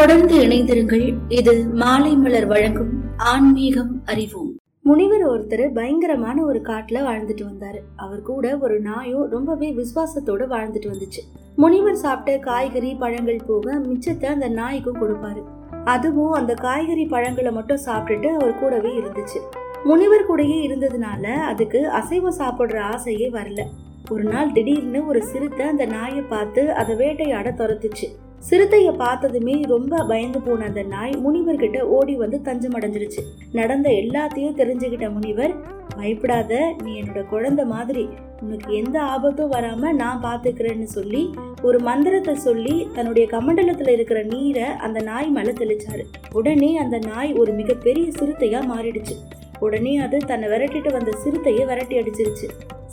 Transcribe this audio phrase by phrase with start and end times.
[0.00, 1.16] தொடர்ந்து இணைந்திருங்கள்.
[1.28, 4.56] இது மாலை மலர் வழங்கும் ஆன்மீகம் அறிவோம்.
[4.82, 7.80] முனிவர் ஒருத்தர் பயங்கரமான ஒரு காட்டுல வாழ்ந்துட்டு வந்தாரு.
[7.96, 11.22] அவர் கூட ஒரு நாயும் ரொம்பவே விசுவாசத்தோட வாழ்ந்துட்டு வந்துச்சு.
[11.56, 15.42] முனிவர் சாப்பிட்ட காய்கறி பழங்கள் போக மிச்சத்தை அந்த நாய்க்கும் கொடுப்பாரு.
[15.84, 19.40] அதுவும் அந்த காய்கறி பழங்களை மட்டும் சாப்பிட்டுட்டு அவர் கூடவே இருந்துச்சு.
[19.84, 23.62] முனிவர் கூடயே இருந்ததுனால அதுக்கு அசைவம் சாப்பிடுற ஆசையே வரல.
[24.10, 28.08] ஒரு நாள் திடீர்னு ஒரு சிறுத்தை அந்த நாயை பார்த்து அதை வேட்டையாட துரத்துச்சு.
[28.48, 33.22] சிறுத்தையை பார்த்ததுமே ரொம்ப பயந்து போன அந்த நாய் முனிவர்கிட்ட ஓடி வந்து தஞ்சம் அடைஞ்சிருச்சு
[33.52, 35.54] நடந்த எல்லாத்தையும் தெரிஞ்சுக்கிட்ட முனிவர்
[35.96, 38.08] பயப்படாத நீ என்னோட குழந்தை மாதிரி.
[38.42, 41.30] உனக்கு எந்த ஆபத்தும் வராம நான் பாத்துக்கிறேன்னு சொல்லி
[41.62, 46.04] ஒரு மந்திரத்தை சொல்லி தன்னுடைய கமண்டலத்துல இருக்கிற நீரை அந்த நாய் மேல தெளிச்சாரு.
[46.32, 49.16] உடனே அந்த நாய் ஒரு மிகப்பெரிய சிறுத்தையா மாறிடுச்சு.
[49.58, 52.48] உடனே அது தன்னை விரட்டிட்டு வந்த சிறுத்தையை விரட்டி அடிச்சிருச்சு.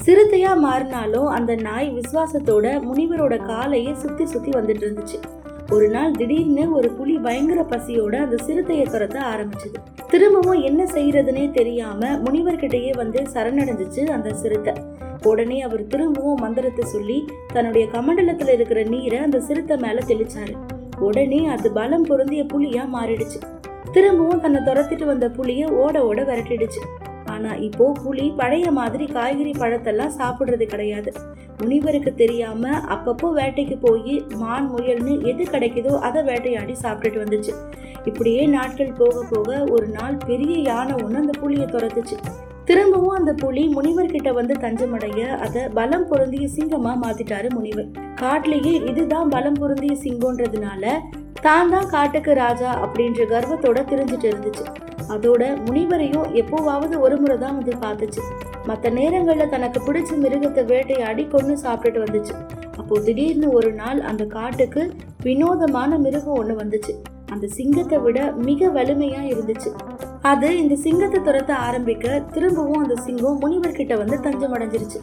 [0.08, 5.18] சிறுத்தையா மாறினாலும் அந்த நாய் விசுவாசத்தோட முனிவரோட காலையே சுத்தி சுத்தி வந்துட்டு இருந்துச்சு.
[5.72, 9.74] ஒரு நாள் திடீர்னு ஒரு புலி பயங்கர பசியோட அந்த சிறுத்தையை துரத்த ஆரம்பிச்சது.
[10.10, 14.74] திரும்பவும் என்ன செய்யறதுனே தெரியாம முனிவர்கிட்டயே வந்து சரணடைஞ்சிச்சு அந்த சிறுத்தை.
[15.24, 20.56] உடனே அவர் திரும்பவும் மந்திரத்தை சொல்லி தன்னுடைய கமண்டலத்துல இருக்கிற நீரை அந்த சிறுத்தை மேல தெளிச்சாரு.
[21.00, 23.42] உடனே அது பலம் பொருந்திய புலியா மாறிடுச்சு.
[23.92, 26.84] திரும்பவும் தன்னை துரத்திட்டு வந்த புலிய ஓட ஓட விரட்டிடுச்சு.
[27.38, 31.12] ஆனா இப்போ புலி பழைய மாதிரி காய்கறி பழத்தெல்லாம் சாப்பிடுறது கிடையாது.
[31.60, 32.64] முனிவருக்கு தெரியாம
[32.96, 37.54] அப்பப்போ வேட்டைக்கு போய் மான் முயல்னு எது கிடைக்குதோ அதை வேட்டையாடி சாப்பிட்டுட்டு வந்துச்சு.
[38.10, 42.18] இப்படியே நாட்கள் போக போக ஒரு நாள் பெரிய யானை ஒன்று அந்த புலியை துரத்துச்சு.
[42.70, 47.90] திரும்பவும் அந்த புலி முனிவர்கிட்ட வந்து தஞ்சமடைய அதை பலம் பொருந்திய சிங்கமா மாத்திட்டாரு முனிவர்.
[48.22, 50.86] காட்டுலயே இதுதான் பலம் பொருந்திய சிங்கம்ன்றதுனால
[51.48, 54.66] தான் தான் காட்டுக்கு ராஜா அப்படின்ற கர்வத்தோட தெரிஞ்சிட்டு இருந்துச்சு.
[55.16, 58.22] அதோட முனிவரையும் எப்போவாவது ஒரு முறை தான் வந்து பார்த்துச்சு.
[58.70, 62.34] மற்ற நேரங்களில் தனக்கு பிடிச்ச மிருகத்தை வேட்டையாடி கொண்டு சாப்பிட்டுட்டு வந்துச்சு.
[62.80, 64.82] அப்போ திடீர்னு ஒரு நாள் அந்த காட்டுக்கு
[65.28, 66.94] வினோதமான மிருகம் ஒன்று வந்துச்சு.
[67.34, 69.70] அந்த சிங்கத்தை விட மிக வலிமையா இருந்துச்சு.
[70.32, 75.00] அது இந்த சிங்கத்தை துரத்த ஆரம்பிக்க திரும்பவும் அந்த சிங்கம் முனிவர்கிட்ட வந்து தஞ்சம் அடைஞ்சிருச்சு.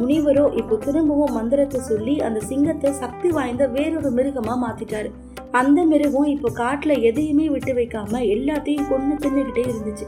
[0.00, 5.10] முனிவரோ இப்போ திரும்பவும் மந்திரத்தை சொல்லி அந்த சிங்கத்தை சக்தி வாய்ந்த வேறொரு மிருகமா மாத்திட்டாரு.
[5.52, 10.06] அந்த மிருகம் இப்போ காட்டில் எதையுமே விட்டு வைக்காம எல்லாத்தையும் கொண்டு தின்னுக்கிட்டே இருந்துச்சு.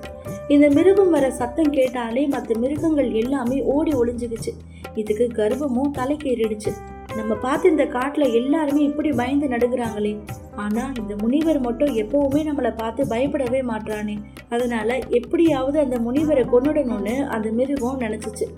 [0.49, 4.53] இந்த மிருகம் வர சத்தம் கேட்டாலே மற்ற மிருகங்கள் எல்லாமே ஓடி ஒளிஞ்சுக்குச்சு
[4.95, 6.73] இதுக்கு கர்வமும் தலைக்கேறிடுச்சு
[7.17, 10.13] நம்ம பார்த்து இந்த காட்டில் எல்லாருமே இப்படி பயந்து நடுகிறாங்களே
[10.57, 14.17] ஆனால் இந்த முனிவர் மட்டும் எப்பவுமே நம்மளை பார்த்து பயப்படவே மாட்டானே
[14.49, 18.49] அதனால எப்படியாவது அந்த முனிவரை கொன்னுடணும்னு அந்த மிருகம் நினச்சிச்சு.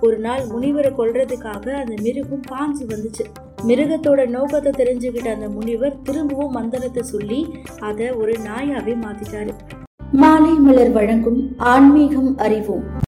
[0.00, 3.26] ஒரு நாள் முனிவரை கொல்றதுக்காக அந்த மிருகம் பாஞ்சு வந்துச்சு.
[3.66, 7.46] மிருகத்தோட நோக்கத்தை தெரிஞ்சுக்கிட்ட அந்த முனிவர் திரும்பவும் மந்திரத்தை சொல்லி
[7.80, 9.52] அதை ஒரு நாயாவே மாத்திட்டாரு.
[10.12, 12.84] மாலை மலர் வழங்கும் ஆன்மீகம் அறிவோம்.